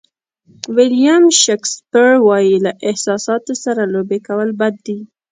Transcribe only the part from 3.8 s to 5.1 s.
لوبې کول بد دي.